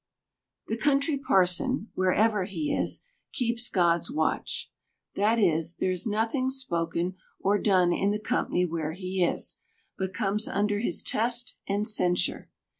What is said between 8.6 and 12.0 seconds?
where he is, but comes under his test and